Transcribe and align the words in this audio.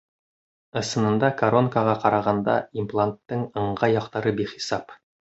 Ысынында 0.79 1.27
коронкаға 1.41 1.93
ҡарағанда, 2.05 2.55
импланттың 2.85 3.45
ыңғай 3.65 3.95
яҡтары 3.97 4.35
бихисап. 4.41 4.97